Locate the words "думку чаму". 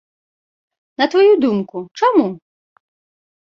1.43-2.25